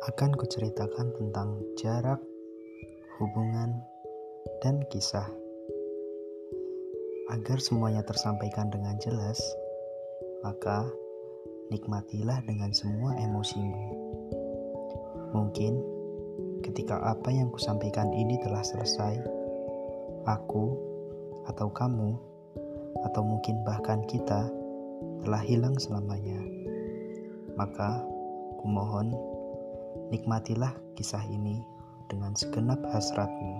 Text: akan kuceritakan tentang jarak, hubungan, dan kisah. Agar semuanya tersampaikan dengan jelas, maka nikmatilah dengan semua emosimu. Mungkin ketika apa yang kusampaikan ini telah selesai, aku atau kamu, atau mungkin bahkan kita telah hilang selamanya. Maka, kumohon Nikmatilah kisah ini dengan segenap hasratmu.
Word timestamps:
akan 0.00 0.32
kuceritakan 0.32 1.12
tentang 1.12 1.60
jarak, 1.76 2.16
hubungan, 3.20 3.76
dan 4.64 4.80
kisah. 4.88 5.28
Agar 7.28 7.60
semuanya 7.60 8.00
tersampaikan 8.08 8.72
dengan 8.72 8.96
jelas, 8.96 9.36
maka 10.40 10.88
nikmatilah 11.68 12.40
dengan 12.48 12.72
semua 12.72 13.12
emosimu. 13.20 13.84
Mungkin 15.36 15.84
ketika 16.64 16.96
apa 17.04 17.28
yang 17.28 17.52
kusampaikan 17.52 18.08
ini 18.16 18.40
telah 18.40 18.64
selesai, 18.64 19.20
aku 20.24 20.80
atau 21.44 21.68
kamu, 21.68 22.16
atau 23.04 23.20
mungkin 23.20 23.60
bahkan 23.68 24.00
kita 24.08 24.48
telah 25.28 25.44
hilang 25.44 25.76
selamanya. 25.76 26.40
Maka, 27.60 28.00
kumohon 28.64 29.29
Nikmatilah 30.10 30.74
kisah 30.98 31.22
ini 31.26 31.62
dengan 32.10 32.34
segenap 32.34 32.78
hasratmu. 32.90 33.54